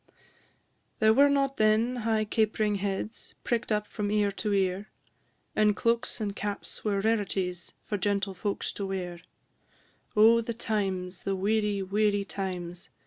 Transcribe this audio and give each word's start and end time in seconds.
II. 0.09 0.15
There 0.97 1.13
were 1.13 1.29
not 1.29 1.57
then 1.57 1.97
high 1.97 2.25
capering 2.25 2.77
heads, 2.77 3.35
Prick'd 3.43 3.71
up 3.71 3.85
from 3.85 4.09
ear 4.09 4.31
to 4.31 4.51
ear; 4.51 4.89
And 5.55 5.75
cloaks 5.75 6.19
and 6.19 6.35
caps 6.35 6.83
were 6.83 7.01
rarities, 7.01 7.73
For 7.85 7.97
gentle 7.99 8.33
folks 8.33 8.73
to 8.73 8.87
wear: 8.87 9.21
Oh, 10.17 10.41
the 10.41 10.55
times, 10.55 11.21
the 11.21 11.35
weary, 11.35 11.83
weary 11.83 12.25
times! 12.25 12.89